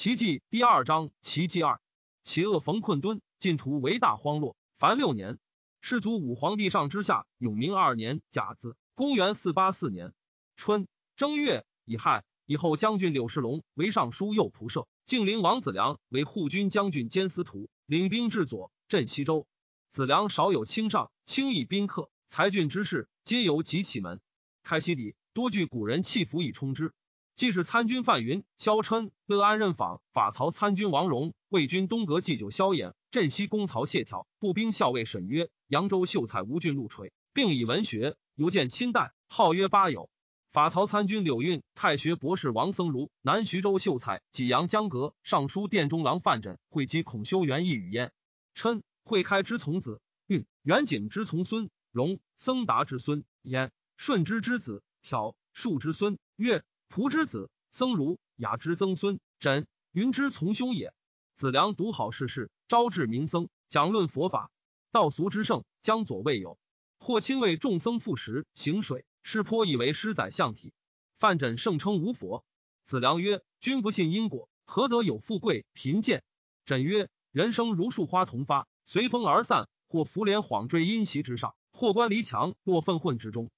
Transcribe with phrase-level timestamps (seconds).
[0.00, 1.78] 奇迹第二章，奇迹二，
[2.22, 4.56] 其恶逢困敦，晋图为大荒落。
[4.78, 5.38] 凡六年，
[5.82, 10.14] 世祖武皇帝上之下，永明二年甲子，公元四八四年
[10.56, 19.46] 春正月乙亥，以后将军柳世龙为尚书右仆射，敬陵王子良为护军将军兼司徒，领兵至左镇西州。
[19.90, 24.22] 子良少有轻上，轻易宾客，才俊之士皆由及其门。
[24.62, 26.94] 开西底多据古人弃服以充之。
[27.40, 40.10] 既是参军范云、萧琛、乐安任访法曹参军王荣、魏军东阁祭酒萧衍、镇西公曹谢眺、步兵校尉沈约、扬州秀才吴郡陆垂，并以文学尤见亲代，号曰八友。
[40.52, 48.12] 法曹参军柳运、太学博士王僧孺、南徐州秀才济阳江阁尚书殿中郎范缜会稽孔修元义语焉。
[48.52, 56.62] 琛会开之从子，运元景之从孙，荣僧达之孙，焉顺之之子，挑树之孙，岳。
[56.92, 60.92] 仆之子僧孺，雅之曾孙，枕云之从兄也。
[61.36, 64.50] 子良独好世事，招致民僧，讲论佛法，
[64.90, 66.58] 道俗之盛，江左未有。
[66.98, 70.72] 或亲为众僧赋食行水，师颇以为师宰相体。
[71.20, 72.44] 范缜盛称无佛。
[72.84, 76.24] 子良曰：君不信因果，何得有富贵贫贱？
[76.64, 79.68] 枕曰：人生如树花同发，随风而散。
[79.88, 83.50] 或浮莲晃坠阴席之上，或观离墙落粪混之中。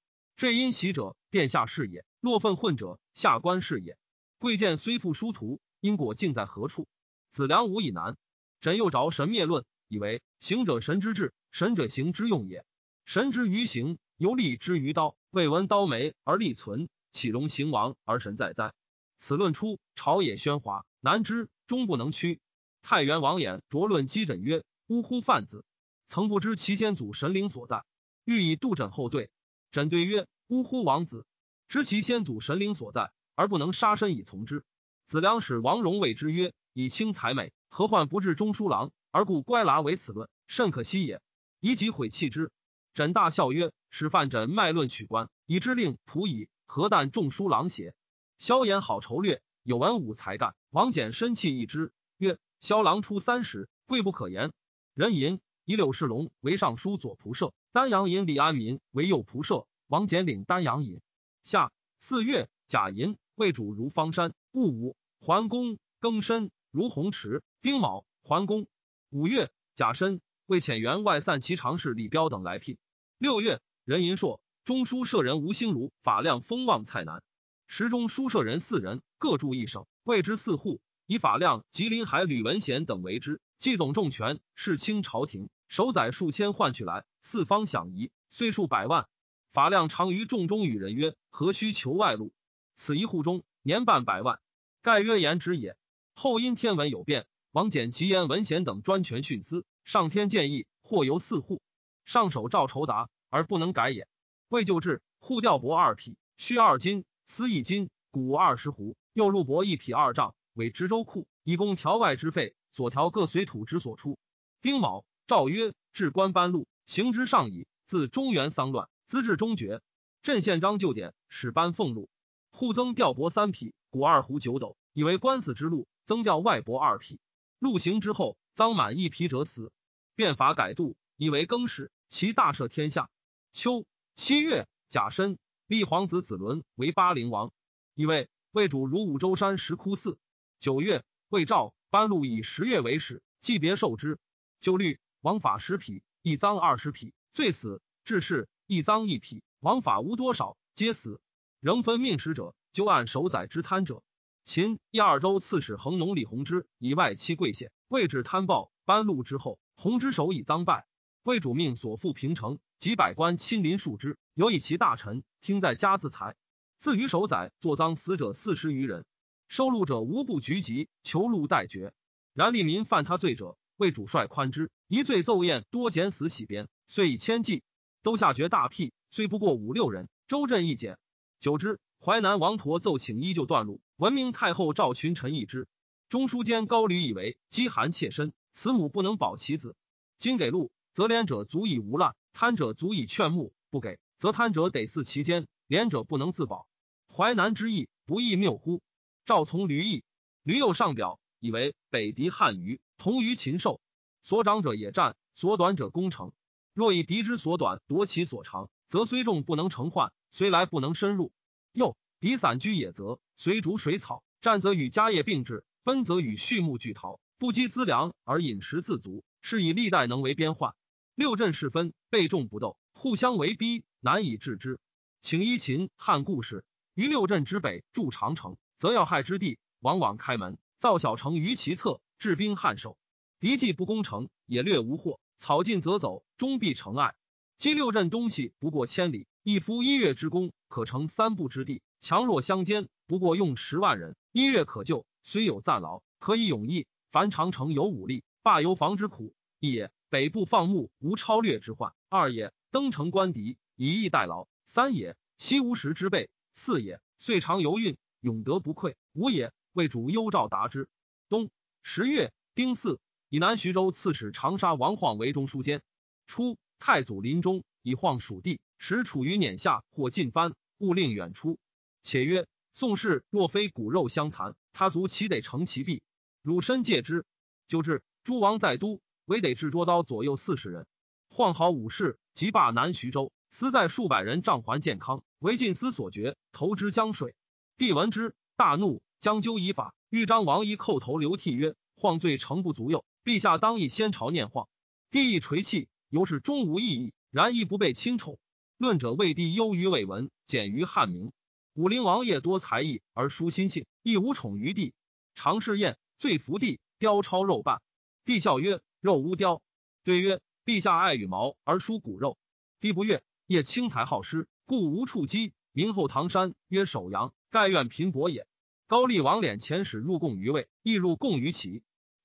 [0.42, 2.04] 坠阴席者，殿下是也。
[2.18, 3.96] 落粪混者，下官是也。
[4.40, 6.88] 贵贱虽复殊途，因果竟在何处？
[7.30, 8.16] 子良无以难。
[8.60, 12.64] 朕又着神灭论，以为行者神之志，神者行之用也。
[13.04, 15.14] 神之于行，犹立之于刀。
[15.30, 18.74] 未闻刀没而立存，岂容行亡而神在哉？
[19.18, 22.40] 此论出，朝野喧哗，难知终不能屈。
[22.82, 25.20] 太原王衍着论击枕曰：“呜呼！
[25.20, 25.64] 范子，
[26.08, 27.84] 曾不知其先祖神灵所在，
[28.24, 29.30] 欲以度枕后对。”
[29.72, 30.84] 枕对曰：“呜呼！
[30.84, 31.24] 王子。”
[31.66, 34.64] 知其先祖神灵所在，而不能杀身以从之。
[35.06, 38.92] 子良使王荣谓之曰：“以轻才美，何患不至中书郎？
[39.10, 41.22] 而故乖剌为此论，甚可惜也。”
[41.60, 42.50] 宜即毁弃之。
[42.92, 46.50] 枕大笑曰：“使范枕脉论取官，以之令仆矣。
[46.66, 47.94] 何但中书郎邪？”
[48.36, 50.54] 萧衍好筹略，有文武才干。
[50.68, 54.52] 王翦深气一之，曰：“萧郎出三十，贵不可言。”
[54.92, 61.02] 人吟以柳世龙为尚书左仆射，丹阳尹李安民为右仆射，王翦领丹阳尹。
[61.42, 64.32] 夏四月，甲寅，魏主如方山。
[64.50, 67.42] 戊午，桓公庚申，如鸿池。
[67.60, 68.66] 丁卯，桓公。
[69.10, 72.78] 五月，甲申，魏遣员外散骑常侍李彪等来聘。
[73.18, 77.22] 六月，任银硕，中书舍人吴兴如，法量丰旺蔡南。
[77.66, 80.80] 时中书舍人四人，各住一省，谓之四户。
[81.04, 83.42] 以法量、吉林海吕文贤等为之。
[83.58, 89.06] 季总重权，世清朝廷，守宰数千换取来，四方享夷，岁数百万。
[89.52, 92.32] 法量常于众中与人曰：“何须求外路？
[92.74, 94.40] 此一户中年半百万。”
[94.80, 95.76] 盖曰言之也。
[96.14, 101.60] 后因天文有变，王翦及言文贤等专权徇私，上天建议，或由四户
[102.06, 104.08] 上手赵酬达，而不能改也。
[104.48, 112.54] 未就治，户调帛二匹，需二金，丝一金，谷二十斛，又入帛一匹二丈，为知州库，以供调外之费。
[112.70, 114.18] 所调各随土之所出。
[114.62, 117.66] 丁卯，诏曰：“置官班禄，行之上矣。
[117.84, 119.82] 自中原丧乱。”资治中绝，
[120.22, 122.08] 镇县章旧典，使班俸禄，
[122.50, 125.86] 户增调拨三匹，谷二斛九斗，以为官司之路。
[126.04, 127.20] 增调外帛二匹，
[127.58, 129.70] 禄行之后，赃满一匹者死。
[130.14, 133.10] 变法改度，以为更始，其大赦天下。
[133.52, 133.84] 秋
[134.14, 135.36] 七月，甲申，
[135.66, 137.52] 立皇子子伦为巴陵王，
[137.94, 140.16] 以为魏主如五州山石窟寺。
[140.58, 144.18] 九月，魏赵班禄以十月为始，祭别受之。
[144.62, 147.82] 就律王法十匹，一赃二十匹，罪死。
[148.04, 148.48] 至是。
[148.66, 151.20] 一赃一匹，王法无多少，皆死。
[151.60, 154.02] 仍分命使者，就按守宰之贪者。
[154.44, 160.86] 秦一二州刺史恒农李弘之以外戚贵县，位置贪暴，班禄之后，弘之手以赃败。
[161.22, 166.34] 魏主命所附平城，几百官亲临数之，尤以其大臣听在家自裁。
[166.78, 169.04] 自于守宰作赃死者四十余人，
[169.46, 171.94] 收录者无不局集，求禄待决。
[172.32, 177.62] 然利民犯他罪者，魏主帅宽之，一罪奏宴多减死洗鞭，遂以千计。
[178.02, 180.98] 都下决大辟，虽不过五六人，周镇一减。
[181.38, 185.68] 久之，淮南王佗奏请依旧断路，闻明太后召群臣议之。
[186.08, 189.76] 中书监高吕以为饥寒切身，慈母不能保其子。
[190.18, 196.66] 今给禄，则廉者足以无滥，贪者足以劝募；不给，则贪者得肆其间，廉者不能自保。
[197.08, 198.82] 淮南之意，不亦谬乎？
[199.24, 200.02] 赵从吕意，
[200.42, 203.80] 吕有上表，以为北狄汉于同于禽兽，
[204.22, 206.32] 所长者也战，所短者攻城。
[206.74, 211.32] 若以敌之所短夺其所长，则虽众不能成患，虽来不能深入。
[211.72, 220.74] 又敌散居野泽，随逐水草，战则与家业并置，奔则与畜牧俱逃，不积资粮而饮食自足，是以历代能为边患。
[221.14, 224.78] 六镇是分，备众不斗，互相为逼，难以治之。
[225.20, 226.64] 请依秦汉故事，
[226.94, 232.96] 于六镇之北筑长城，则要害之地，往往开门，造小城于其侧，置兵汉守。
[233.40, 237.16] 敌既不攻城，也略无获，草尽则走，终必成隘。
[237.56, 241.82] 今六镇东西不过千里，一夫一月之功，可成三步之地。
[241.98, 245.04] 强弱相间，不过用十万人，一月可救。
[245.20, 246.86] 虽有暂劳，可以永逸。
[247.10, 249.90] 凡长城有武力，罢游防之苦，一也。
[250.10, 252.52] 北部放牧，无超略之患；二也。
[252.70, 255.16] 登城观敌，以逸待劳；三也。
[255.38, 257.00] 西无时之备；四也。
[257.18, 259.52] 遂长游运，永得不愧；五也。
[259.72, 260.88] 为主幽诏达之。
[261.28, 261.50] 冬
[261.82, 263.00] 十月丁巳，
[263.32, 265.80] 以南徐州刺史长沙王晃为中书监。
[266.26, 266.58] 初。
[266.78, 271.58] 太祖临终，以晃蜀地，时处于辇下，或进藩，勿令远出。
[272.02, 276.02] 且曰：宋氏若非骨肉相残，他族岂得成其弊？
[276.42, 277.24] 汝身戒之。
[277.68, 280.86] 就至，诸王在都，唯得制捉刀左右四十人。
[281.30, 287.34] 晃好武士，即罢南徐州，私在数百人帐还健康，为晋司所决，投之江水。
[287.78, 289.94] 帝闻之，大怒，将究以法。
[290.10, 294.68] 豫章王一叩头流涕曰：晃罪诚不足佑，陛下当以先朝念晃。
[295.10, 295.88] 帝亦垂泣。
[296.08, 298.38] 由是终无意义，然亦不被亲宠。
[298.76, 301.32] 论者魏帝优于魏文，简于汉明。
[301.72, 304.92] 武陵王爷多才艺而疏心性，亦无宠于帝。
[305.34, 307.80] 常侍宴，醉伏帝，雕超肉半。
[308.26, 309.62] 帝笑曰：“肉无雕。”
[310.04, 312.36] 对曰：“陛下爱羽毛而疏骨肉。”
[312.78, 315.54] 帝不悦，夜轻才好施，故无处击。
[315.72, 318.46] 明后唐山曰首阳，盖愿贫薄也。
[318.86, 321.82] 高丽王敛遣使入贡于魏，亦入贡于齐。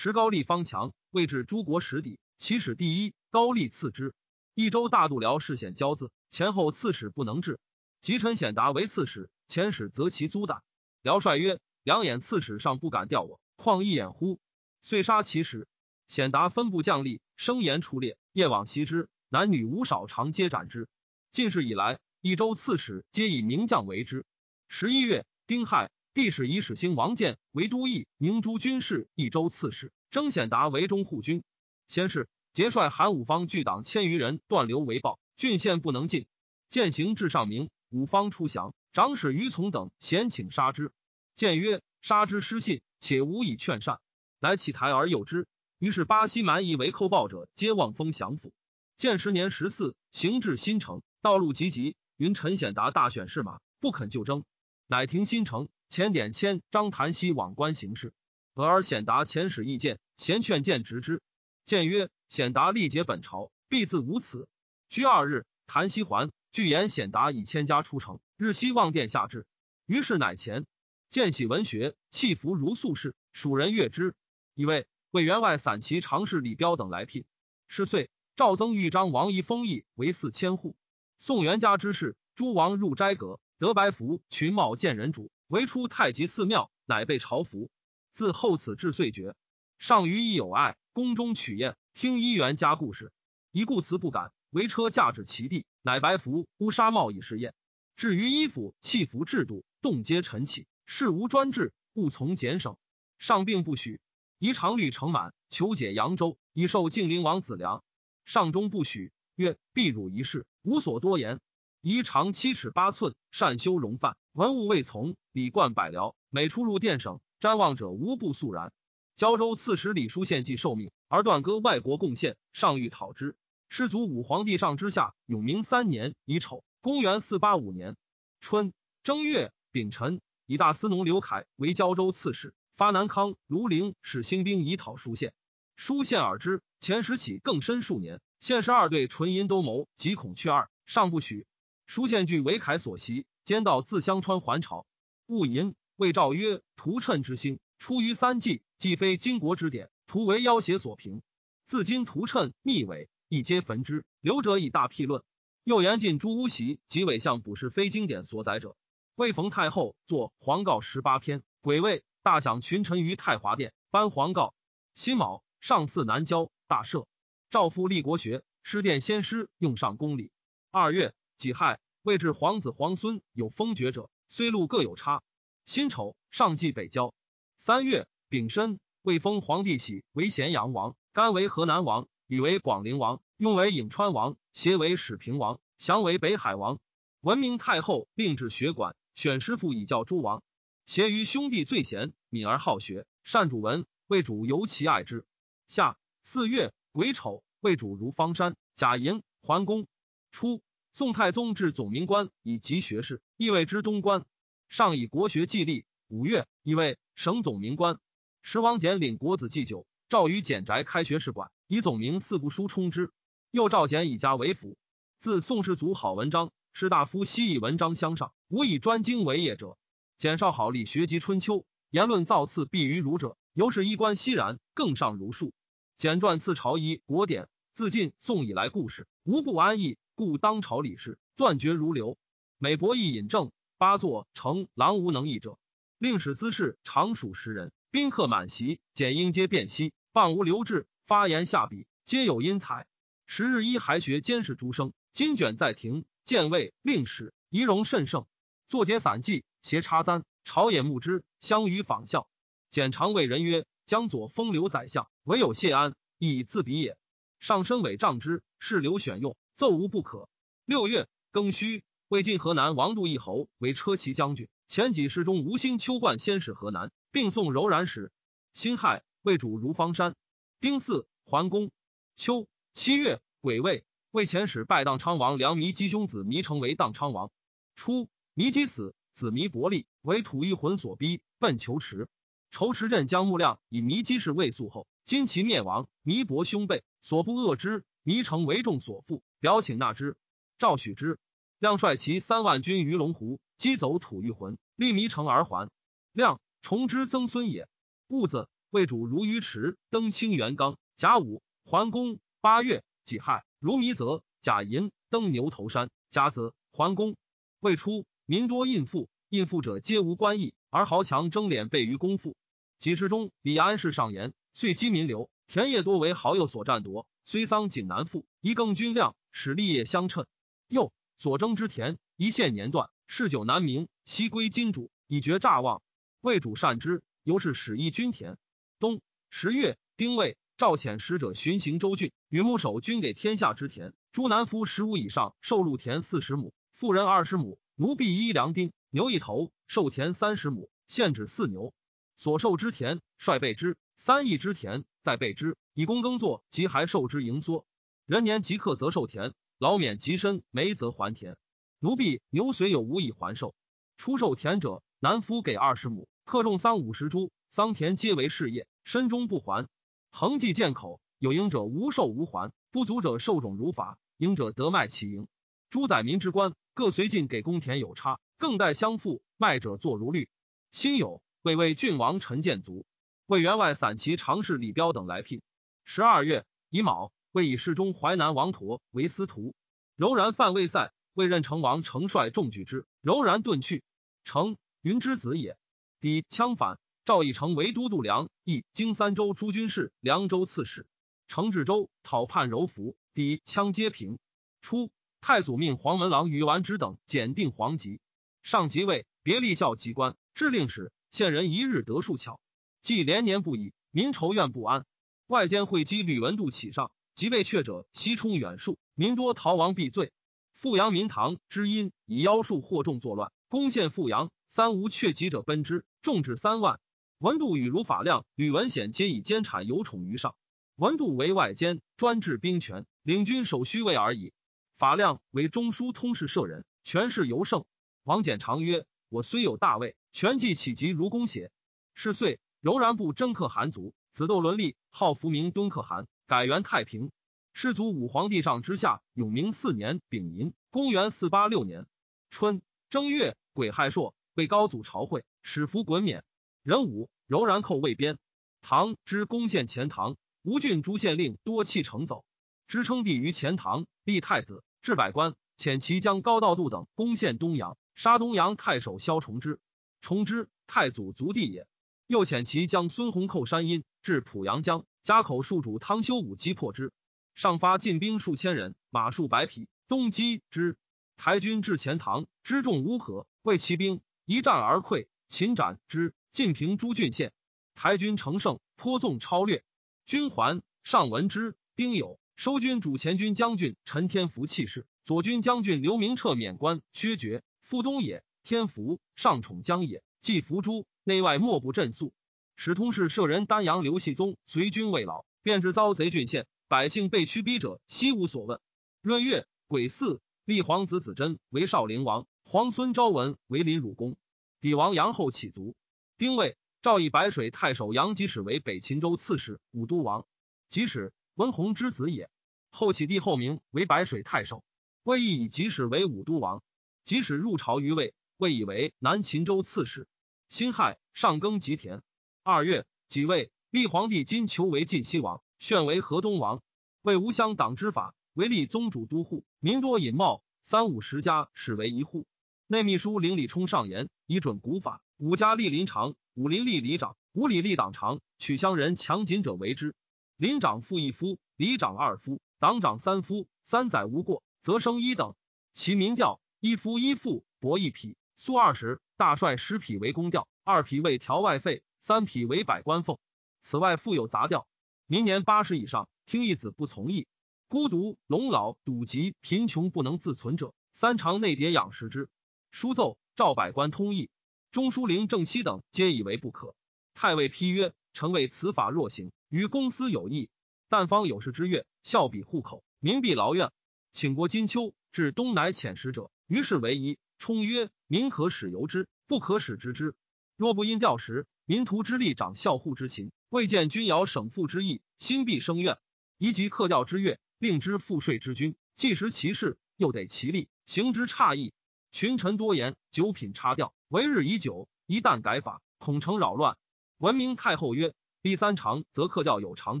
[0.02, 2.18] 时高丽方强，未至诸国实底。
[2.38, 4.14] 其使第一，高丽次之。
[4.54, 7.60] 益州大度辽事显骄字，前后刺史不能治。
[8.00, 10.62] 及陈显达为刺史，遣使责其租大。
[11.02, 14.40] 辽帅曰：“两眼刺史尚不敢调我，况一眼乎？”
[14.80, 15.68] 遂杀其使。
[16.08, 20.88] 显达分部将吏，声言出列，夜往袭之，男女无少，常皆斩之。
[21.30, 24.24] 近世以来，益州刺史皆以名将为之。
[24.66, 31.44] 十一月，丁亥，帝使以使兴王建为都邑明珠军事益州刺史，征显达为中护军。
[31.86, 36.26] 先是，节率韩武方聚党千余人断流为暴，郡县不能进。
[36.68, 40.92] 见行至上明，武方出降，长史于从等咸请杀之。
[41.34, 44.00] 见曰：“杀之失信，且无以劝善，
[44.40, 45.46] 来起台而诱之。”
[45.78, 48.52] 于是巴西蛮夷为寇暴者，皆望风降服。
[48.96, 54.44] 建十年十四，行至新城，道路急急，云陈显达大选士马，不肯就征，
[54.86, 55.68] 乃停新城。
[55.90, 58.12] 前点签张谭熙往官行事，
[58.54, 61.20] 俄而显达遣使意见，贤劝谏直之。
[61.64, 64.46] 见曰：“显达力竭本朝，必自无此。”
[64.88, 69.46] 居二日，谭熙还，据言显达以千家出城，日夕望殿下至。
[69.84, 70.64] 于是乃前
[71.08, 73.16] 见喜文学，气服如素士。
[73.32, 74.14] 蜀人悦之，
[74.54, 77.24] 以为为员外散骑常侍李彪等来聘。
[77.66, 80.76] 是岁，赵增豫章王仪封邑为四千户。
[81.18, 87.72] 宋元嘉之事，诸王入斋阁，得白服，群茂见人主，为出太极寺庙，乃被朝服。
[88.12, 89.34] 自后此至岁绝。
[89.80, 90.76] 上虞亦有爱。
[90.92, 93.12] 宫中取宴，听一元家故事，
[93.50, 97.52] 一故辞不敢，为车驾至其地，乃白服乌纱帽以试宴。
[97.96, 102.76] 至于衣服器服制度，动皆陈起，事无专制，勿从俭省。
[103.18, 104.00] 上并不许，
[104.38, 107.82] 宜常虑承满，求解扬州，以受晋陵王子良。
[108.24, 111.40] 上中不许，曰：必汝一事，无所多言。
[111.80, 118.72] 宜长七尺八寸，善修容范，文武未从，礼冠百僚，每出入殿省，瞻望者无不肃然。
[119.14, 123.36] 胶州刺史李书献计受命，而断割外国贡献，上欲讨之。
[123.68, 127.98] 师祖武皇帝上之下，永明三年乙丑，公元四八五年
[128.40, 135.34] 春正月丙辰，以大司农刘凯为胶州刺史，发南康、庐陵使兴兵以讨书献。
[135.76, 138.22] 书献耳之，前时起更深数年。
[138.40, 141.46] 献十二对纯阴都谋，极恐却二，上不许。
[141.90, 144.86] 书献据为凯所袭，兼道自相川还朝。
[145.26, 151.20] 戊寅，谓诏曰：“屠谶之兴，出于三季。”既非经国之典，图为要挟所凭。
[151.64, 154.04] 自今屠谶密伪，一皆焚之。
[154.20, 155.24] 留者以大辟论。
[155.64, 158.76] 又言尽诸巫习及伪相卜是非经典所载者。
[159.16, 164.54] 魏逢太后作皇告十八篇，癸未，大享群臣于太华殿颁皇告。
[164.94, 167.06] 辛卯，上巳南郊大赦。
[167.50, 170.30] 诏复立国学，师殿先师用上公礼。
[170.70, 175.22] 二月己亥，未至皇子皇孙有封爵者，虽禄各有差。
[175.64, 177.14] 辛丑，上继北郊。
[177.56, 178.06] 三月。
[178.28, 186.78] 丙申，未封皇帝喜为咸阳王，甘为河南王，禹为广陵王，雍为颍川王，协为始平王，祥为北海王。
[187.22, 190.44] 文明太后令至学馆，选师傅以教诸王。
[190.84, 195.24] 协于兄弟最贤，敏而好学，善主文，魏主尤其爱之。
[195.66, 198.56] 夏四月癸丑，魏主如方山。
[198.74, 199.88] 甲寅，桓公。
[200.30, 204.24] 初，宋太宗置总明官以及学士，亦谓之东官。
[204.68, 205.84] 上以国学祭立。
[206.08, 208.00] 五月，以为省总明官。
[208.42, 213.12] 时王简领国子祭酒，诏于简宅开学士馆，以总明四部书充之。
[213.52, 214.76] 又召简以家为辅。
[215.20, 219.78] 自宋世祖好文章，士大夫悉以文章相上，无以专经为业者。
[220.18, 225.52] 简少好理学及春秋，言论造次必于儒者，由是衣冠熙然，更上儒术。
[225.96, 232.18] 简传次朝仪国典，自晋宋以来故事，无不安逸，故当朝理事断绝如流。
[232.58, 235.58] 美博弈引正，八座成狼无能议者，
[235.96, 242.86] 令使姿事常属十人，宾客满席，简英皆辨析，棒无留置，发言下笔，皆有因才。
[243.24, 248.26] 十日一还学监视诸生，金卷在庭，见位令史仪容甚盛，
[248.68, 252.28] 作结散记，携插簪，朝野慕之，相与仿效。
[252.68, 253.64] 简常谓人曰。
[253.86, 256.96] 江左风流宰相，唯有谢安以自比也。
[257.40, 260.30] 上身委仗之，是刘选用，奏无不可。
[260.64, 268.10] 六月庚戌，魏晋河南王杜一侯为车骑将军，前几世中吴兴秋冠先使河南，并送柔然使。
[268.54, 270.16] 辛亥，魏主如方山。
[270.60, 271.70] 丁巳，桓公。
[272.16, 277.30] 秋七月癸未，魏前使拜荡昌王梁弥基兄子弥成为荡昌王。
[277.76, 282.08] 初，弥基死，子弥伯利为吐一魂所逼，奔求池。
[282.50, 290.16] 仇池镇将木亮以弥基氏未肃后，今其灭亡，弥伯兄辈所不恶之，弥城为众所附，表请纳之。
[290.58, 291.18] 赵许之，
[291.58, 295.70] 亮率其三万军于龙湖，击走吐玉魂，立弥城而还。
[296.12, 297.68] 亮重之曾孙也。
[298.08, 300.78] 戊子，魏主如鱼池，登清元刚。
[300.96, 302.18] 甲午，桓公。
[302.40, 304.22] 八月己亥，如弥泽。
[304.40, 305.90] 甲寅，登牛头山。
[306.08, 307.16] 甲子，桓公。
[307.60, 312.34] 未初，民多印赋，印赋者皆无官役，而豪强争敛备于公赋。
[312.78, 320.26] 几世中，李安氏上言，遂积民流，田业多为好友所占夺，虽桑锦难复，一更均量，使利业相称。
[320.66, 325.80] 又所征之田，一线年断，嗜酒难明，悉归金主，以绝诈望。
[326.20, 328.36] 魏主善之，由是使一军田。
[328.80, 333.94] 冬十月，丁未，赵遣使者巡行州郡，与牧守均给天下之田。
[334.10, 341.72] 诸南夫十五以上，受禄田四十亩，妇人二十亩，奴婢一两丁，牛一头，受田三十亩，限制四牛。
[342.16, 346.42] 所受之田，率备之；三亿之田，在备之，以供耕作。
[346.48, 347.66] 即还受之盈缩。
[348.06, 351.36] 人年即刻则受田，老免及深，没则还田。
[351.80, 353.54] 奴婢牛随有无以还寿。
[353.98, 359.68] 出售田者，男夫给二十亩，克重桑五十株，桑田皆为事业，身中不还。
[360.10, 365.28] 横计见口，有盈者无受无还，不足者受种如法，盈者得卖其盈。
[365.68, 369.20] 诸宰民之官，各随进给公田有差，更待相付。
[369.36, 370.30] 卖者作如律。
[370.70, 371.20] 辛有。
[371.42, 372.84] 魏魏郡王陈建卒，
[373.30, 375.40] 魏员外散骑常侍李彪等来聘。
[375.84, 379.54] 十二月乙卯，魏以侍中淮南王佗为司徒。
[379.94, 383.84] 柔然犯魏塞，魏任成王成率众拒之，柔然遁去。
[384.24, 385.56] 成云之子也。
[386.00, 390.84] 抵羌反，赵以成为都督梁益经三州诸军事，凉州刺史。
[391.28, 394.18] 成至州讨叛柔服，抵羌皆平。
[394.60, 398.00] 初，太祖命黄门郎宇完之等检定皇籍，
[398.42, 400.90] 上即位，别立校籍官，制令史。
[401.10, 402.40] 县人一日得数巧，
[402.82, 404.84] 既连年不已，民仇怨不安。
[405.26, 410.12] 外间会稽吕文度起上，即被却者西冲远戍，民多逃亡避罪。
[410.52, 416.80] 富阳民堂知因以妖术惑众作乱，攻陷富阳，三无却籍者奔之，众至三万。
[417.18, 420.34] 文度与如法亮、吕文显皆以奸产有宠于上。
[420.76, 424.32] 文度为外监，专治兵权，领军守虚位而已。
[424.78, 427.66] 法亮为中书通事舍人，权势尤盛。
[428.04, 431.52] 王翦常曰：“我虽有大位。”权计起疾如公写，
[431.94, 437.10] 是岁柔然部征克韩族，子窦伦立，号福明敦可汗，改元太平。
[437.54, 441.86] 世祖武皇帝上之下，永明四年丙寅，公元四八六年
[442.28, 446.22] 春正月癸亥朔，为高祖朝会，使服衮冕。
[446.62, 448.18] 壬午，柔然寇魏边。
[448.60, 452.26] 唐之攻陷钱塘，吴郡诸县令多弃城走，
[452.66, 459.58] 支称帝于钱塘，立太子，置百官，遣其将高道度等攻陷东阳，杀东阳太守萧崇之。
[460.02, 461.66] 崇之太祖族弟也，
[462.10, 466.90] 又遣其将孙弘寇山阴，至濮阳江，家口戍主汤修武击破之，
[467.36, 470.76] 上发进兵数千人，马数百匹，东击之。
[471.16, 477.32] 台军至钱塘，之众乌合，为骑兵一战而溃，擒斩之，尽平诸郡县。
[477.76, 479.62] 台军乘胜，颇纵超略，
[480.04, 480.62] 军还。
[480.82, 488.24] 上闻之，丁酉，收军主前军将军陈天福弃世，左军将军刘明彻免官，削爵，复东野。
[488.42, 492.14] 天福上宠江也，既伏诛，内外莫不震肃。
[492.54, 498.60] 使通事舍人丹阳刘系宗随军未老，便至遭贼郡县，百姓被驱逼者，悉无所问。
[499.02, 504.16] 闰月癸巳，立皇子子真为少陵王，皇孙昭文为临汝公。
[504.60, 505.74] 帝王杨后起卒。
[506.16, 510.26] 丁未，诏以白水太守杨吉使为北秦州刺史、武都王。
[510.68, 512.30] 吉使文弘之子也。
[512.70, 514.62] 后起帝后名为白水太守。
[515.02, 516.62] 魏义以吉使为武都王。
[517.02, 520.06] 吉使入朝于魏，魏以为南秦州刺史。
[520.50, 522.02] 辛亥，上耕吉田。
[522.42, 526.60] 二月，己未，立皇帝金求为晋西王，炫为河东王。
[527.02, 532.26] 为吴乡党之法，为立宗主都护，民多隐冒，三五十家始为一户。
[532.66, 535.00] 内秘书林李冲上言，以准古法。
[535.18, 538.20] 五家立林长，五林立里长，五里立党长。
[538.36, 539.94] 取乡人强谨者为之。
[540.36, 543.46] 林长复一夫，里长二夫，党长三夫。
[543.62, 545.36] 三载无过，则升一等。
[545.72, 549.02] 其民调：一夫一妇，帛一匹，粟二十。
[549.18, 553.20] 大帅十匹为公调，二匹为调外费，三匹为百官俸。
[553.60, 554.66] 此外复有杂调。
[555.06, 557.28] 明年八十以上，听义子不从义，
[557.68, 562.30] 孤独、聋老、堵疾、贫穷不能自存者，三常内迭养食之。
[562.70, 564.30] 书奏，赵百官通义。
[564.72, 566.74] 中书令郑熙等皆以为不可。
[567.12, 570.48] 太尉批曰：“臣为此法若行，与公司有益。
[570.88, 573.70] 但方有事之月，效比户口，民必劳怨。
[574.12, 577.18] 请国金秋至东乃遣使者，于是为一。
[577.36, 580.16] 冲曰：民可使由之，不可使知之。
[580.56, 585.96] 若不因调时，民徒之力长孝护之情，未见君尧省父之意，心必生怨。
[586.36, 591.72] 宜及克调之月，令之赋税之君，既食其事，又得其力，行之差异。
[592.10, 596.76] 群臣多言，九品差调。”为日已久，一旦改法，恐成扰乱。
[597.18, 598.12] 文明太后曰
[598.42, 600.00] ：“第三长则克调有常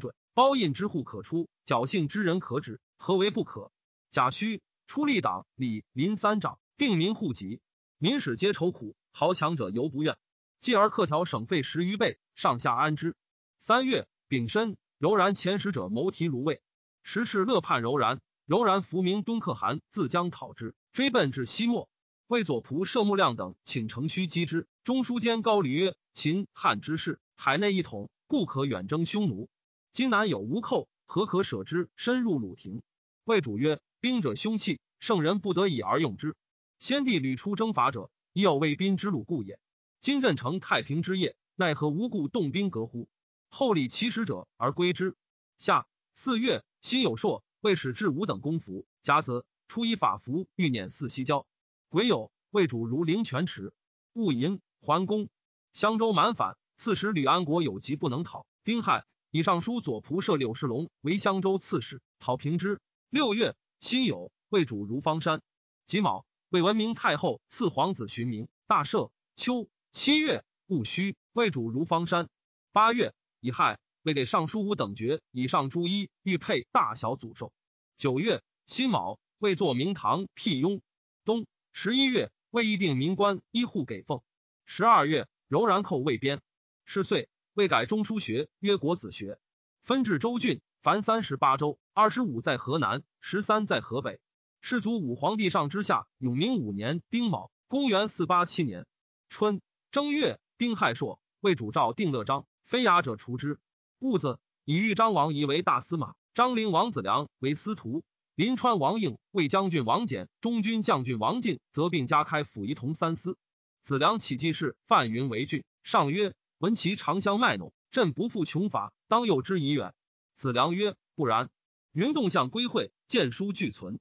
[0.00, 3.70] 准，包印之户可出，侥幸之人可止，何为不可？”
[4.10, 7.60] 贾诩出立党，李林三长，定民户籍，
[8.02, 10.16] 民使皆愁苦，豪强者犹不愿。
[10.58, 13.14] 继而克条省费十余倍，上下安之。
[13.58, 16.62] 三月丙申，柔然遣使者谋提卢卫，
[17.02, 21.90] 时事乐叛柔然，柔然伏名敦可汗，自将讨之，追奔至西漠。
[22.26, 24.66] 魏左仆射穆亮等请乘虚击之。
[24.82, 29.50] 中书监高黎曰：“秦汉之事，海内一统，故可远征匈奴。
[29.92, 31.90] 今南有吴寇，何可舍之？
[31.96, 32.80] 深入鲁庭。”
[33.24, 36.34] 魏主曰：“兵者凶器，圣人不得已而用之。
[36.80, 39.60] 先帝屡出征伐者，已有魏兵之鲁故也。
[40.00, 43.06] 今镇成太平之业，奈何无故动兵革乎？
[43.50, 45.14] 后礼其使者而归之。”
[45.58, 48.86] 下四月，辛有朔为使至武等公服。
[49.02, 51.46] 甲子，初一法服，欲辇四西郊。
[51.90, 53.74] 癸酉，魏主如灵泉池，
[54.14, 55.28] 戊寅，桓公
[55.74, 58.46] 襄州满反，刺史吕安国有疾不能讨。
[58.64, 62.80] 丁亥，以上书左仆射柳世龙为襄州刺史，讨平之。
[63.10, 65.42] 六月，辛酉，魏主如方山。
[65.84, 69.12] 己卯，魏文明太后赐皇子寻名，大赦。
[69.36, 72.28] 秋七月，戊戌，魏主如方山。
[72.72, 77.52] 八月，乙亥，魏给尚书武等爵以上诸衣，玉佩大小祖寿。
[77.96, 80.82] 九月，辛卯，魏作明堂辟雍。
[81.24, 81.46] 冬。
[81.72, 84.24] 十一月，魏议定民官一户给俸。
[84.66, 86.42] 十二月，柔然寇魏边。
[86.84, 89.38] 是岁，魏改中书学，曰国子学，
[89.84, 94.18] 分治州郡，凡三十八州，二十五在河南，十三在河北。
[94.60, 98.86] 世祖武皇帝上之下，永明五年丁卯，公元四八七年
[99.28, 103.58] 春正月丁亥朔，魏主诏定乐章，非雅者除之。
[103.98, 108.04] 戊子，以豫章王仪为大司马，张陵王子良为司徒。
[108.34, 113.36] 临川王应、魏将军王简、中军将军王进，则并加开府仪同三司。
[113.82, 115.64] 子良起继事，范云为郡。
[115.82, 119.94] 上曰：“闻其长相卖弄，朕不负穷法，当诱之以远。”
[120.36, 121.50] 子良曰：“不然。”
[121.92, 123.98] 云动向归会，见书俱存，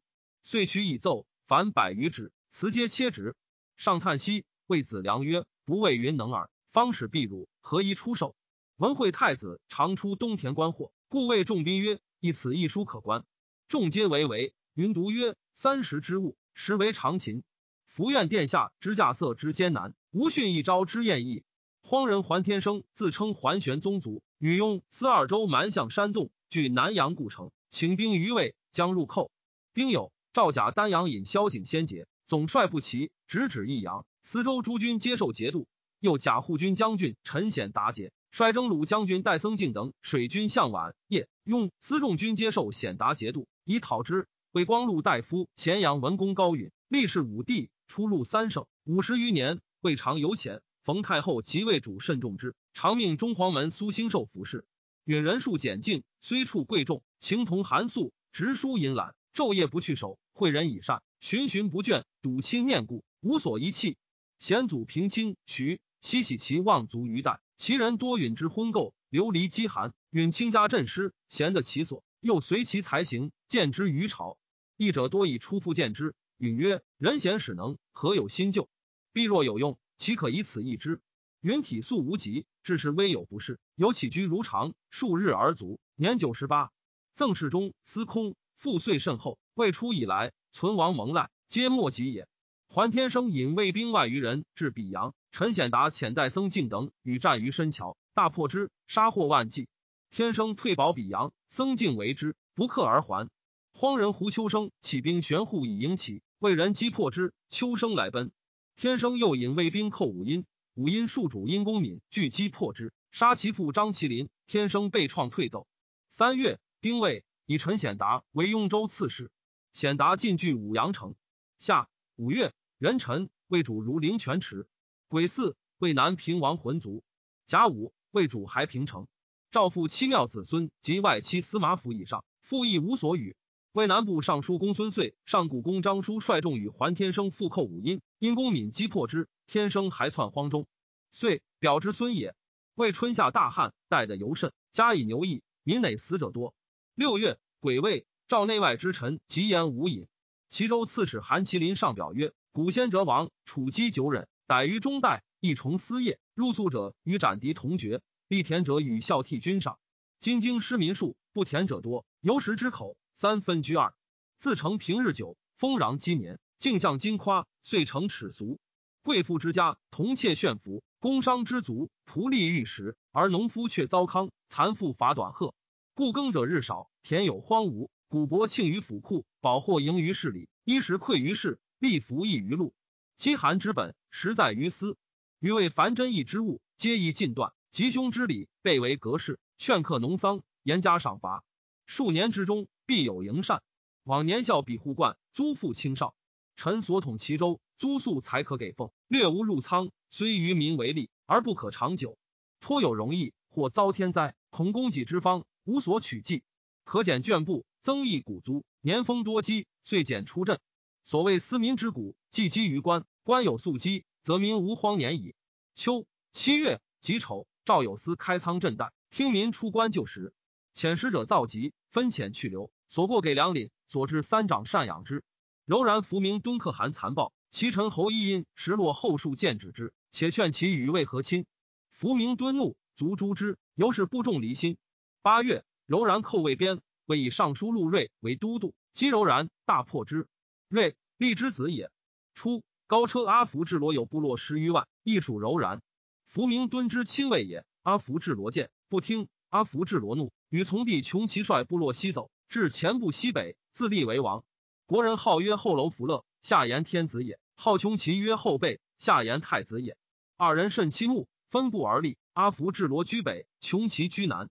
[0.52, 3.36] 遂取以奏，凡百余纸，辞皆切直。
[3.78, 8.36] 上叹息，谓子良曰：“不为云能耳，方使必辱，何宜出售？”
[8.78, 13.26] 文惠太子常出东田观货，故谓众宾曰：“以此一书可观。”
[13.70, 14.56] 众皆为为。
[14.74, 17.44] 云读曰：“三十之物，实为常情。
[17.86, 21.44] 福愿殿下之驾色之艰难，无训一朝之艳逸。
[21.84, 29.30] 荒人桓天生自称桓玄宗族，女佣司二州蛮向山洞，据南阳故城，请兵于魏，将入寇。
[29.76, 30.10] 丁酉，
[30.40, 34.06] 赵甲丹阳引萧景先节，总帅不齐，直指益阳。
[34.24, 35.68] 司州诸军接受节度。
[36.00, 43.50] 又甲护军将军陈显达节，率征虏将军戴僧敬等水军向晚叶用司众军接受显达节度。
[43.66, 44.30] 以讨之。
[44.54, 50.62] 魏光禄大夫咸阳文公高允，历仕武帝，出入三省五十余年，未尝有遣。
[50.86, 54.64] 冯太后即位主慎重之，常命中黄门苏兴寿服侍。
[55.04, 63.98] 允人数简尽，虽处贵重，情同寒素，直书引览，昼夜不去手，诲人以善，循循不倦，笃亲念故，无所遗弃。
[64.38, 74.38] 贤祖平亲徐，西喜其望族于代，其人多允之婚垢，流离饥寒，允亲家镇师，贤得其所，又随其才行，见之于朝。
[74.78, 76.16] 义者多以出复见之。
[76.38, 78.70] 允曰：人贤使能，何有新旧？
[79.12, 81.02] 必若有用，岂可以此易之？
[81.42, 85.82] 允体素无疾，至是微有不适，有起居如常，数日而卒。
[85.96, 86.72] 年九十八。
[87.14, 89.40] 赠侍中司空，父岁甚厚。
[89.54, 92.28] 未出以来，存亡蒙赖，皆莫及也。
[92.68, 99.70] 桓天生引卫兵万余人至比阳，陈显达遣带僧敬等与战于深桥，大破之，杀获万计。
[100.10, 103.30] 天生退保比阳，僧敬为之，不克而还。
[103.72, 107.34] 荒人胡秋生起兵悬护以迎起，为人击破之。
[107.48, 108.34] 秋生来奔，
[108.76, 114.28] 天生又引卫兵寇武阴，武阴戍主殷公敏拒击破之，杀其父张麒麟。
[114.48, 115.66] 天生被创退走。
[116.10, 116.60] 三月。
[116.82, 119.32] 丁未，以陈显达为雍州刺史。
[119.74, 121.16] 显达进据武阳城。
[121.58, 124.68] 夏五月，壬辰，为主如灵泉池。
[125.08, 127.04] 癸巳，为南平王魂族。
[127.48, 129.08] 甲午，为主还平城。
[129.50, 133.36] 赵父七庙子孙及外戚司马府以上，父亦无所与。
[133.72, 140.68] 为南部尚书公孙遂、上古公张叔率众与桓天生复寇武阴，因公敏击破之，天生还窜荒中。
[141.10, 142.36] 遂表之孙也。
[142.76, 146.54] 为春夏大旱，带的尤甚，加以牛疫，民馁死者多。
[147.00, 150.10] 六月，癸未，召内外之臣极言无隐。
[150.50, 159.80] 齐州刺史韩麒麟上表曰：“古先哲王处积久忍，逮于中代，一重私业，入宿者与斩敌同绝，立田者与孝悌君上。
[160.20, 163.94] 今经失民数，不田者多，由食之口三分居二。
[164.38, 168.60] 自成平日久，丰壤积年，镜像金夸，遂成耻俗。
[169.04, 175.54] 贵妇之家，铜妾炫服，工商之族，仆隶欲食，而农夫却糟糠，残妇乏短褐。”
[176.00, 182.74] 故耕者日少，田有荒芜，谷帛庆于府库，宝货盈于市里，衣食匮于市，利服溢于路。
[183.18, 184.96] 饥寒之本，实在于斯。
[185.40, 187.52] 余为凡真义之物，皆宜尽断。
[187.70, 189.42] 吉凶之礼，备为格式。
[189.58, 191.44] 劝客农桑，严加赏罚。
[191.86, 193.62] 数年之中，必有营善。
[194.06, 196.16] 往年孝比户冠，租赋轻少。
[196.56, 202.18] 臣所统齐州，租粟才可给奉，略无入仓，虽于民为利，而不可长久。
[202.62, 205.44] 颇有容易，或遭天灾，恐供给之方。
[205.64, 206.44] 无所取计，
[206.84, 208.64] 可减卷布，增益谷租。
[208.82, 210.60] 年丰多积，遂减出镇。
[211.04, 215.36] 所谓思民之谷，既积于官，官有粟积，则民无荒年矣。
[215.76, 220.34] 秋七月己丑，赵有司开仓赈贷，听民出关就食。
[220.74, 225.24] 遣使者造疾，分遣去留，所过给粮廪，所至三长赡养之。
[225.66, 231.46] 柔然伏明敦可汗残暴，其臣侯一因时落后数见止之，且劝其与魏和亲。
[231.90, 233.58] 伏明敦怒，卒诛之。
[233.76, 234.78] 由是不重离心。
[235.22, 240.30] 八月，柔然寇魏边，为以尚书陆睿为都督，击柔然，大破之。
[240.70, 241.92] 睿，立之子也。
[242.34, 245.82] 初，高车阿福至罗有部落十余万，亦属柔然。
[246.26, 247.66] 福明敦之亲卫也。
[247.84, 249.28] 阿福至罗见，不听。
[249.50, 254.46] 阿福至罗怒，与从弟穷其率部落西走，至前部西北，自立为王。
[254.86, 259.98] 国人号曰后楼福乐，下言天子也；号穷其曰后辈，下言太子也。
[260.38, 262.18] 二人甚亲睦，分布而立。
[262.32, 264.50] 阿福至罗居北，穷其居南。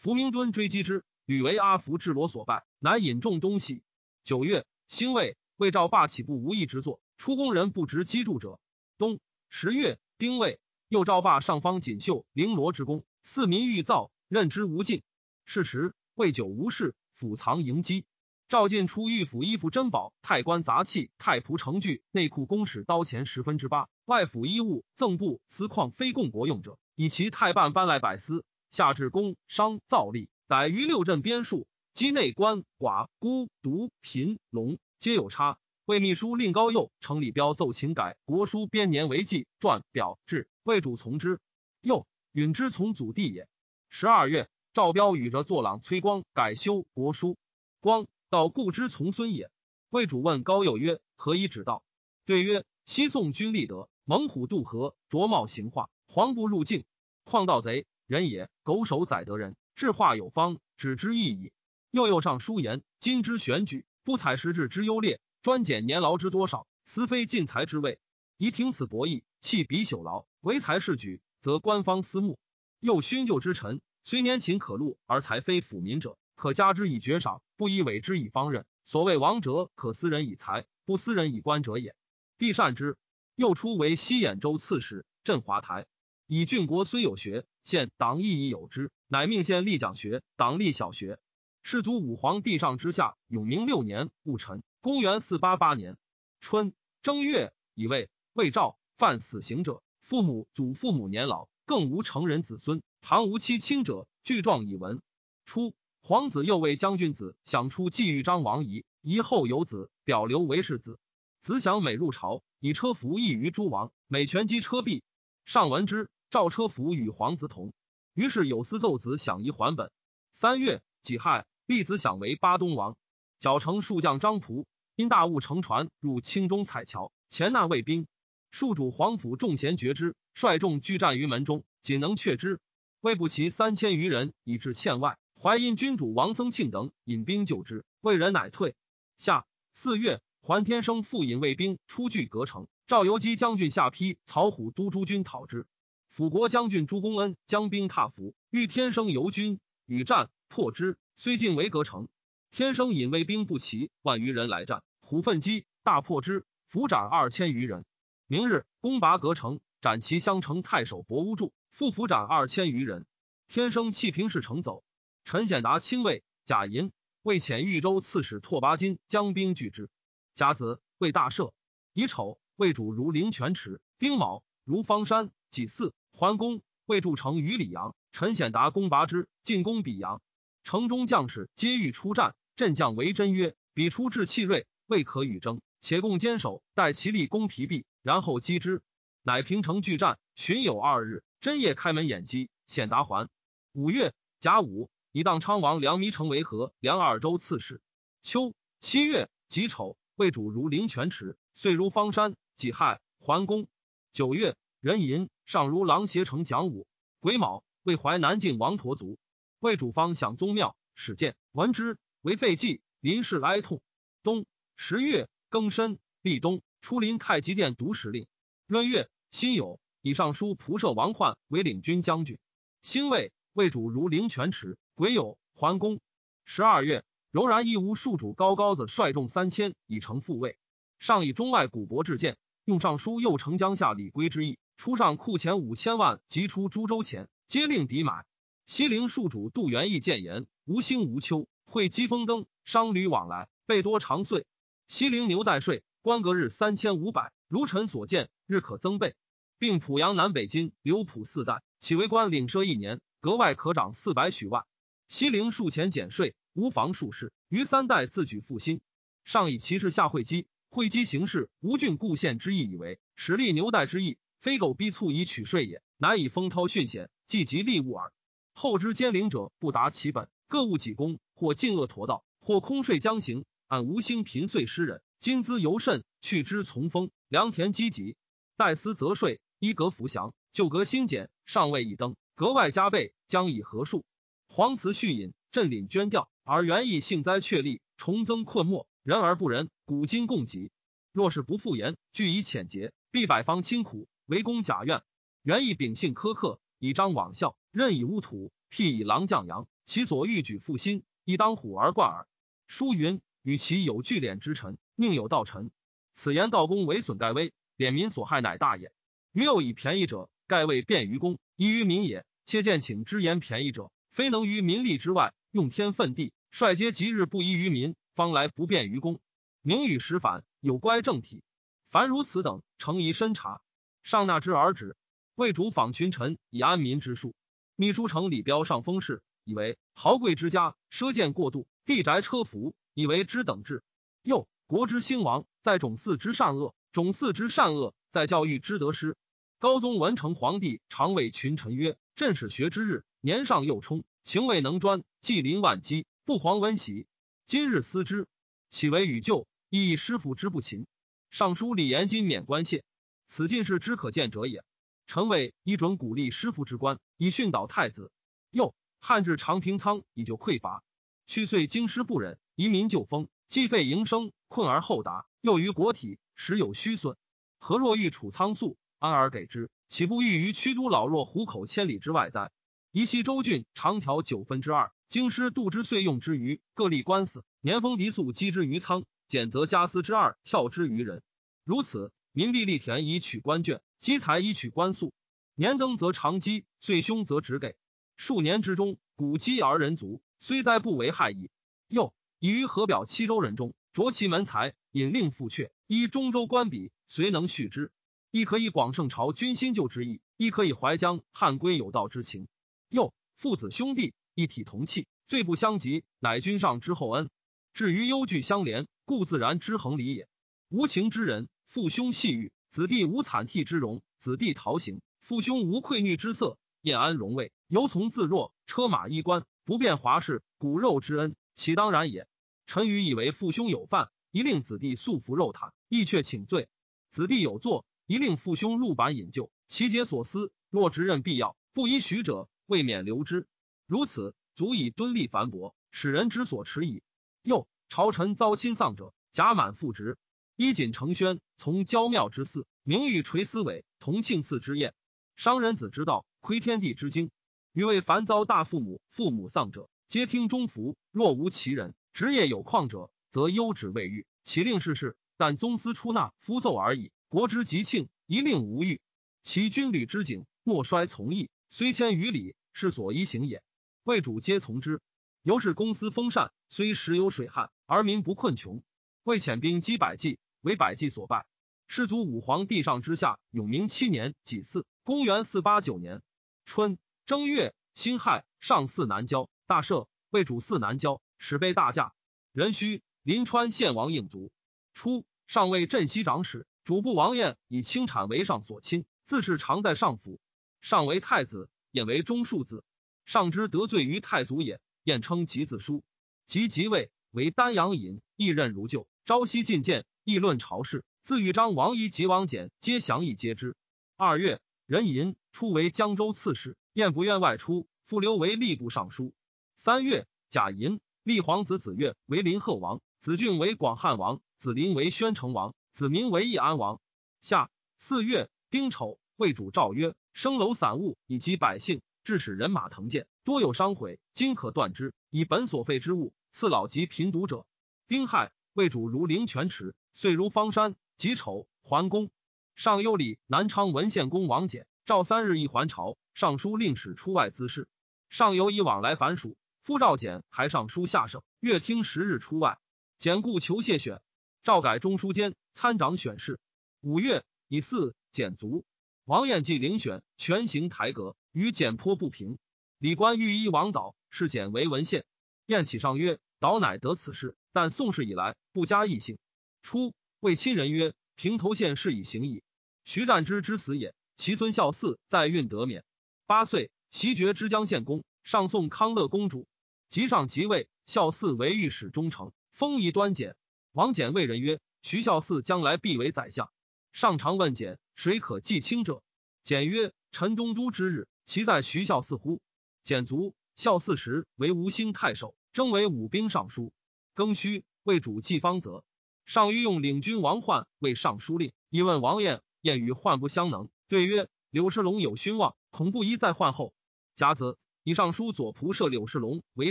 [0.00, 3.82] 伏明敦追击之，屡为阿福至罗所败，乃引众东西。
[4.24, 8.58] 九月，兴魏，魏赵霸起不无意之作，出宫人不执击筑者。
[8.96, 10.58] 冬十月，丁未，
[10.88, 15.02] 又赵霸上方锦绣绫罗之功，四民欲造，任之无尽。
[15.44, 18.06] 是时，魏久无事，府藏迎击。
[18.48, 28.46] 赵进出御府，衣服珍宝、太官杂器、太仆成具、内库公使刀钱十分之八，外府衣物赠布丝矿非供国用者，以其太半搬来百司。
[28.70, 35.58] 下至工商造吏，逮于六镇边戍，畿内官寡孤独贫农皆有差。
[35.86, 41.40] 魏秘书令高佑程李彪奏请改国书编年为纪传表志，魏主从之。
[41.80, 43.48] 又允之从祖弟也。
[43.88, 47.36] 十二月，赵彪与着作郎崔光改修国书。
[47.80, 49.50] 光道故之从孙也。
[49.88, 51.82] 魏主问高佑曰：“何以指道？”
[52.24, 56.84] 对曰：“西宋君立德，猛虎渡河，着帽行化，黄不入境，
[57.24, 61.52] 况盗贼。”人也，狗手宰得人，智化有方，止之意矣。
[61.90, 67.98] 又又上书言：今之选举，不采实质之优劣，专检年劳之多少，此非进财之谓。
[68.36, 72.38] 宜听此博弈，弃彼朽劳，唯才是举，则官方私慕。
[72.78, 78.64] 又勋旧之臣，虽年勤可禄，而才非辅民者，可加之以爵赏，不以委之以方任。
[78.84, 81.96] 所谓王者，可私人以财，不私人以官者也。
[82.38, 82.96] 帝善之。
[83.34, 85.86] 又出为西兖州刺史，镇华台。
[86.32, 91.18] 以郡国虽有学，现党亦已有之，乃命县立讲学，党立小学。
[91.64, 95.98] 世祖武皇帝上之下，永明六年戊辰，公元四八八年
[96.38, 102.80] 春正月，以为魏赵犯死刑者，父母祖父母年老，更无成人子孙。
[103.00, 105.02] 唐无妻亲者，具状以闻。
[105.44, 111.00] 初，皇子又为将军子想出寄豫章王仪，仪后有子，表留为世子。
[111.40, 115.02] 子想每入朝，以车服异于诸王，每权击车壁。
[115.46, 117.72] 上闻之，赵车服与皇子同。
[118.14, 119.90] 于是有司奏子想移还本。
[120.32, 122.96] 三月己亥，立子想为巴东王。
[123.40, 124.64] 剿城数将张仆
[124.94, 128.06] 因大雾乘船入青中彩桥，前纳卫兵。
[128.52, 132.60] 戍主皇甫众贤绝之，率众拒战于门中，仅能却之。
[133.00, 135.18] 魏不齐三千余人以至堑外。
[135.40, 138.76] 淮阴君主王僧庆等引兵救之，魏人乃退。
[139.16, 142.68] 夏四月，桓天生复引卫兵出据隔城。
[142.86, 145.66] 赵游击将军下邳曹虎都诸军讨之。
[146.10, 152.08] 辅国将军朱公恩将兵踏伏，遇天生游军，与战破之，虽进围隔城。
[152.50, 157.84] 天生引卫兵不齐，万余人来战，虎奋击，大破之，俘斩二千余人。
[158.26, 163.06] 明日攻拔隔城，斩其襄城太守伯乌柱，复俘斩二千余人。
[163.46, 164.82] 天生弃平氏城走。
[165.22, 166.90] 陈显达亲卫贾银
[167.22, 169.88] 为遣豫州刺史拓跋金将兵拒之。
[170.34, 171.52] 甲子为大赦。
[171.92, 173.80] 乙丑魏主如灵泉池。
[174.00, 175.30] 丁卯如方山。
[175.50, 177.94] 己巳桓公魏筑城于里阳。
[178.12, 180.20] 陈显达攻拔之，进攻比阳。
[180.64, 182.34] 城中将士皆欲出战。
[182.56, 185.62] 镇将为真曰：“彼出至气锐，未可与争。
[185.80, 188.82] 且共坚守，待其力攻疲弊，然后击之。”
[189.24, 190.18] 乃平城拒战。
[190.34, 192.50] 旬有二日，真夜开门掩击。
[192.66, 193.30] 显达还。
[193.72, 194.90] 五月甲午。
[195.12, 197.80] 以当昌王梁弥成为和梁二州刺史。
[198.20, 202.36] 秋七月己丑，魏主如灵泉池，遂如方山。
[202.56, 203.68] 己亥，桓公。
[204.12, 206.86] 九月壬寅，上如狼邪城讲武。
[207.18, 209.18] 癸卯，魏淮南境王陀族。
[209.58, 213.80] 魏主方享宗庙，始见闻之，为废祭，临事哀痛。
[214.22, 218.28] 冬十月庚申，立冬，出临太极殿读史令。
[218.68, 222.38] 闰月辛酉，以上书仆射王焕为领军将军。
[222.80, 224.78] 辛未，魏主如灵泉池。
[224.94, 225.98] 癸酉，桓公。
[226.44, 230.56] 十二月，柔然义乌戍主高高子率众三千，以成复位。
[231.00, 238.24] 上以中外古帛至见，用尚书右丞江夏李归之意，出上库钱五千万，即出株洲钱，皆令抵买。
[238.64, 244.46] 西陵戍主杜元义谏言：无星无秋，会稽风灯，商旅往来，备多长岁。
[244.88, 249.14] 西陵牛代税，官隔日三千五百，如臣所见，日可增倍。
[249.58, 254.64] 并濮阳南北金刘浦四代，起为官领赊一年，格外可长四百许万。
[255.08, 257.34] 西陵数钱减税，无妨数事。
[257.50, 258.80] 于三代自举复兴，
[259.24, 268.10] 上以其事下会稽，会稽行事吴郡故县之意，以为使立牛代之意，非狗逼促以取税也，乃以风涛训险，计及利物耳。
[268.54, 278.16] 后之奸陵者不达其本，各务己功，或尽恶驼道，或空税将行，按无兴贫岁失人，今资尤甚，去之从风，良田积极，
[278.56, 284.06] 待思则税，衣革服降，旧革新减，尚未已登，格外加倍，将以何数？
[284.48, 290.72] 黄辞续引，镇领捐调，而原意幸灾确立，重增困没，人而不仁，古今共极。
[291.12, 295.02] 若是不复言，据以浅节，必百方清苦，为公假怨。
[295.42, 302.28] 原意秉性苛刻，以彰罔效，任以污土，辟以狼降阳，其所欲举复心，亦当虎而冠耳。
[302.68, 305.72] 书云：与其有聚敛之臣，宁有道臣？
[306.14, 308.92] 此言道公为损盖威，敛民所害，乃大也。
[309.32, 312.24] 于又以便宜者，盖为便于公，宜于民也。
[312.44, 313.90] 切见请之言便宜者。
[314.12, 319.20] 非能于民利之外，用天分地，率皆吉日不宜于民，方来不便于公。
[319.60, 321.42] 名与实反，有乖正体。
[321.90, 323.60] 凡如此等，诚宜深察。
[324.02, 324.96] 上纳之而止。
[325.34, 327.34] 魏主访群臣以安民之术。
[327.76, 333.82] 秘书丞李彪上封事，以为豪贵之家，奢贱过度，地宅车服，以为之等制。
[334.22, 339.16] 又国之兴亡，在种嗣之善恶；种嗣之善恶，在教育之得失。
[339.58, 347.06] 高宗文成皇帝常谓群臣曰：“朕始学之日。”年上又冲，情未能专，既临万机，不遑温喜。
[347.44, 348.26] 今日思之，
[348.70, 349.46] 岂为与旧？
[349.68, 350.86] 亦师傅之不勤。
[351.30, 352.82] 尚书李延金免官谢，
[353.30, 354.64] 此进士之可见者也。
[355.06, 358.10] 臣谓依准鼓励师傅之官，以训导太子。
[358.50, 360.82] 又汉至长平仓，以就匮乏。
[361.28, 365.26] 去岁京师不忍，移民就封，既废营生，困而后达。
[365.40, 367.16] 又于国体，时有虚损。
[367.60, 369.70] 何若欲储仓粟，安而给之？
[369.86, 372.50] 岂不欲于屈都老弱虎口千里之外哉？
[372.90, 381.22] 宜西州郡长条九分之二，京师度之岁用之余，各立官司，年丰敌粟积之于仓，减则加司之二，跳之于人。
[381.64, 385.12] 如此，民必立田以取官券，积财以取官粟。
[385.56, 387.74] 年登则长积，岁凶则直给。
[388.16, 391.50] 数年之中，谷积而人足，虽灾不为害矣。
[391.88, 397.90] 又以于河表七州人中，着其门财，引令复阙，依中州官比，遂能续之。
[398.30, 402.46] 亦可以广圣朝君新旧之意，亦可以怀江汉归有道之情。
[402.88, 407.28] 又父子兄弟一体同气，罪不相及，乃君上之厚恩。
[407.72, 410.28] 至于忧惧相连，故自然之恒理也。
[410.70, 418.54] 无情之人，父兄细欲，子弟无惨替之容；子弟逃行，父兄无愧虐之色，晏安荣位，犹从自若。
[418.66, 422.28] 车马衣冠，不便华饰，骨肉之恩，岂当然也？
[422.66, 426.68] 臣愚以为父兄有犯，一令子弟素服肉袒，亦却请罪；
[427.10, 430.52] 子弟有作，一令父兄入板饮酒，其节所思。
[430.70, 433.48] 若执任必要，不依许者，未免留之。
[433.88, 437.02] 如此，足以敦力繁薄，使人之所耻矣。
[437.42, 440.16] 又朝臣遭亲丧者，甲满复职。
[440.60, 444.92] 衣锦承宣，从娇庙之祀，名誉垂丝尾，同庆祀之宴。
[445.34, 447.30] 商人子之道，窥天地之经。
[447.72, 450.98] 余为凡遭大父母、父母丧者，皆听中服。
[451.12, 455.16] 若无其人，职业有旷者，则优旨未遇，其令事事。
[455.38, 457.10] 但宗司出纳，夫奏而已。
[457.30, 459.00] 国之吉庆，一令无欲。
[459.42, 461.48] 其军旅之景，莫衰从义。
[461.70, 463.62] 虽千余里，是所依行也。
[464.04, 465.00] 魏主皆从之。
[465.42, 468.82] 由是公司丰善，虽时有水旱，而民不困穷。
[469.22, 470.38] 魏遣兵击百计。
[470.62, 471.46] 为百济所败，
[471.86, 476.22] 世祖武皇帝上之下，永明七年己巳，公元四八九年
[476.66, 482.12] 春正月辛亥，上巳南郊，大赦，为主祀南郊，始备大驾。
[482.52, 484.52] 壬戌，临川献王应卒。
[484.92, 490.40] 初，上为镇西长史，主簿王晏以清产为上所亲，自是常在上府。
[490.82, 492.84] 上为太子，晏为中庶子。
[493.24, 496.04] 上之得罪于太祖也，晏称吉子书。
[496.46, 499.08] 及即位，为丹阳尹，一任如旧。
[499.24, 500.04] 朝夕进谏。
[500.30, 503.74] 议论朝事，自豫章、王仪及王翦皆详议皆知。
[504.16, 509.34] 二月，任寅初为江州刺史，晏不愿外出，复留为吏部尚书。
[509.74, 517.00] 三月，甲寅，立皇子子越为临贺王，子俊为广汉王，子林为宣城王，子明为义安王。
[517.40, 527.66] 夏四月，丁丑，魏主诏曰：生楼散物以及百姓，致使人马腾建，多有伤毁，今可断之，以本所废之物赐老及贫独者。
[528.06, 529.94] 丁亥，魏主如灵泉池。
[530.12, 532.30] 遂如方山，己丑桓公。
[532.74, 536.16] 上幽里南昌文献公王简诏三日一还朝。
[536.34, 537.88] 尚书令使出外滋事。
[538.28, 539.56] 上游以往来凡属。
[539.80, 542.78] 夫赵简还上书下省，月听十日出外。
[543.18, 544.20] 简故求谢选。
[544.62, 546.60] 诏改中书监参掌选事。
[547.00, 548.84] 五月以四简卒。
[549.24, 552.58] 王彦既领选，全行台阁，与简颇不平。
[552.98, 555.24] 李官御医王导是简为文献。
[555.66, 559.38] 晏启上曰：“导乃得此事，但宋氏以来不加异姓。”
[559.82, 562.62] 初，谓亲人曰：“平头县事已行矣。”
[563.04, 566.04] 徐战之之死也，其孙孝嗣在运得免。
[566.46, 569.66] 八岁，袭爵之江县公，上送康乐公主。
[570.08, 573.56] 即上即位，孝嗣为御史中丞，封仪端简。
[573.92, 576.70] 王简谓人曰：“徐孝嗣将来必为宰相。”
[577.12, 579.22] 上常问简：“谁可继卿者？”
[579.62, 582.60] 简曰：“陈东都之日，其在徐孝嗣乎？”
[583.02, 583.54] 简卒。
[583.76, 586.92] 孝嗣时为吴兴太守，征为武兵尚书。
[587.40, 589.02] 庚戌，为主祭方泽。
[589.46, 593.88] 上欲用领军王焕为尚书令，一问王晏，晏与焕不相能。
[594.08, 596.92] 对曰：“柳世龙有勋望，恐不宜在焕后。”
[597.34, 599.90] 甲子，以尚书左仆射柳世龙为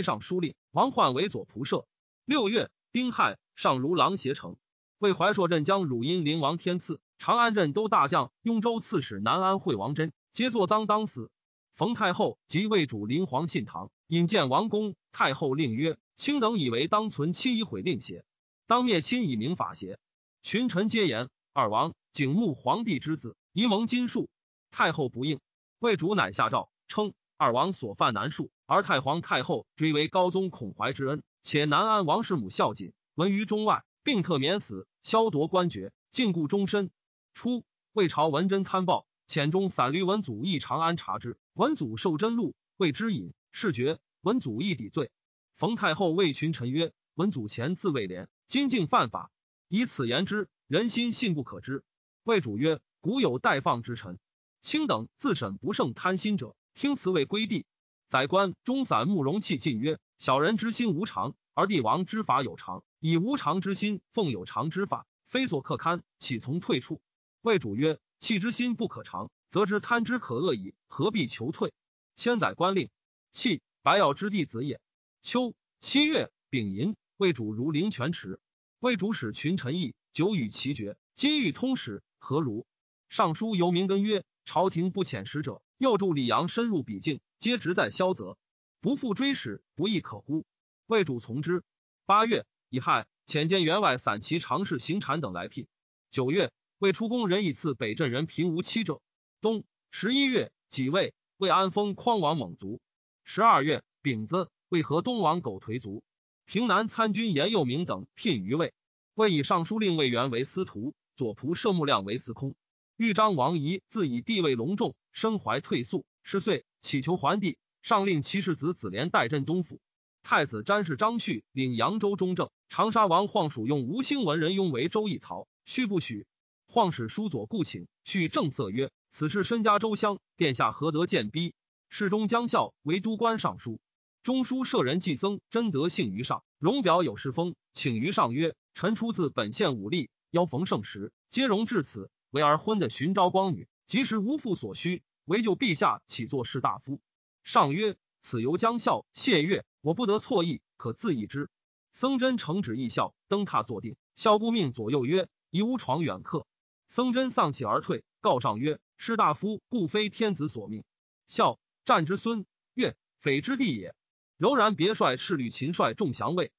[0.00, 1.88] 尚书令，王焕为左仆射。
[2.24, 4.54] 六月，丁亥，上如狼挟城。
[4.98, 11.32] 为怀朔镇将汝阴灵王天赐，长安镇都大将雍州刺史南安惠王真，皆作赃当死。
[11.74, 14.94] 冯太后即为主临皇信堂，引见王公。
[15.10, 18.26] 太后令曰：“卿等以为当存亲以毁令邪？”
[18.68, 19.98] 当灭亲以明法邪？
[20.42, 24.28] 群臣皆言二王景穆皇帝之子，宜蒙金术。
[24.70, 25.40] 太后不应，
[25.78, 36.90] 魏主乃下诏称二王所犯难恕，而太皇太后追为高宗孔怀之恩，且南安王师母孝谨闻于中外，并特免死，削夺官爵，禁锢终身。
[37.32, 45.10] 初，魏朝文贞贪暴，遣中散驴文祖诣长安察之，文祖受真禄，谓之隐，是决文祖亦抵罪。
[45.60, 48.30] 冯太后谓群臣曰：文祖前自谓廉。
[48.46, 49.30] 今竟犯法，
[49.68, 51.84] 以此言之，人心信不可知。
[52.22, 54.18] 魏主曰：“古有待放之臣，
[54.62, 57.66] 卿等自审不胜贪心者，听此为归地。”
[58.08, 62.82] 宰官中散慕容器进曰：“小人之心无常，而帝王之法有常。
[62.98, 67.02] 以无常之心奉有常之法，非所可堪，岂从退处？”
[67.42, 71.74] 魏主曰：“弃之心不可长，则知贪之可恶矣，何必求退？”
[72.16, 72.88] 千载官令，
[73.30, 74.80] 弃白药之弟子也。
[75.22, 76.96] 秋七月丙寅。
[77.16, 78.40] 魏主如灵泉池，
[78.78, 80.96] 魏主使群臣议，久与其绝。
[81.14, 82.66] 今欲通使，何如？
[83.10, 88.38] 尚书由明根曰：朝廷不遣使者，又助李阳深入彼境，皆职在萧泽，
[88.80, 90.46] 不复追使，不亦可乎？
[90.86, 91.62] 魏主从之。
[92.06, 95.66] 八月，乙亥，遣见员外散骑常侍行禅等来聘。
[96.10, 99.02] 九月，魏出宫人以赐北镇人平无妻者。
[99.42, 102.80] 冬十一月己未，魏安封匡王猛族。
[103.24, 106.04] 十二月丙子，魏河东王狗颓卒。
[106.46, 108.72] 平南参军严佑明等聘于魏。
[109.14, 112.54] 魏以尚书令魏元为司徒，左仆射穆亮为司空。
[112.96, 119.80] 豫章王仪自以地位隆重，身怀退宿，十岁乞求桓帝，上令其世子子连代镇东府。
[120.22, 122.48] 太子詹事张旭领扬州中正。
[122.68, 126.28] 长沙王晃属用吴兴文人雍为周义曹，须不许。
[126.68, 131.54] 晃使书左顾请，续正色曰：“此事身家周乡，殿下何得见逼？”
[131.90, 133.80] 侍中江孝为都官尚书，
[134.22, 142.10] 中书舍人季僧真德幸于上，容表有事封，请于上曰：“臣出自本县武力，邀逢盛时，皆容至此。
[142.28, 147.00] 为儿婚的寻昭光女，即时无父所需，唯就陛下起作士大夫。”
[147.44, 151.48] 上曰：“此由将孝谢月，我不得错意，可自议之。”
[151.94, 156.46] 僧真承旨，义孝登榻坐定，孝不命左右曰：“宜无床远客。”
[156.88, 160.84] 僧真丧气而退，告上曰：“士大夫故非天子所命。”
[161.26, 162.44] 孝战之孙，
[162.74, 163.94] 曰：“匪之地也。”
[164.40, 166.50] 柔然别帅赤律秦帅众降卫，